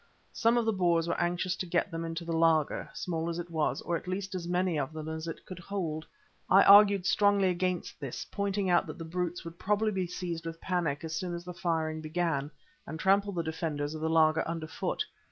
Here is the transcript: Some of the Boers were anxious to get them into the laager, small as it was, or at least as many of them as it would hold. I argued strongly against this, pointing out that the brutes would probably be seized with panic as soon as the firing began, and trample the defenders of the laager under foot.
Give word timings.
Some 0.33 0.57
of 0.57 0.65
the 0.65 0.73
Boers 0.73 1.07
were 1.07 1.19
anxious 1.21 1.55
to 1.57 1.67
get 1.67 1.91
them 1.91 2.03
into 2.03 2.25
the 2.25 2.35
laager, 2.35 2.89
small 2.91 3.29
as 3.29 3.37
it 3.37 3.51
was, 3.51 3.81
or 3.81 3.95
at 3.95 4.07
least 4.07 4.33
as 4.33 4.47
many 4.47 4.79
of 4.79 4.91
them 4.93 5.07
as 5.07 5.27
it 5.27 5.41
would 5.47 5.59
hold. 5.59 6.07
I 6.49 6.63
argued 6.63 7.05
strongly 7.05 7.49
against 7.49 7.99
this, 7.99 8.25
pointing 8.31 8.67
out 8.67 8.87
that 8.87 8.97
the 8.97 9.05
brutes 9.05 9.45
would 9.45 9.59
probably 9.59 9.91
be 9.91 10.07
seized 10.07 10.47
with 10.47 10.59
panic 10.59 11.03
as 11.03 11.15
soon 11.15 11.35
as 11.35 11.45
the 11.45 11.53
firing 11.53 12.01
began, 12.01 12.49
and 12.87 12.99
trample 12.99 13.31
the 13.31 13.43
defenders 13.43 13.93
of 13.93 14.01
the 14.01 14.09
laager 14.09 14.41
under 14.47 14.65
foot. 14.65 15.05